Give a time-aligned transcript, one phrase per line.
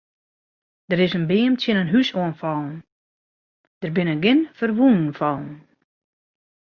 [0.89, 2.75] Der is in beam tsjin in hús oan fallen,
[3.81, 5.51] der binne gjin ferwûnen fallen.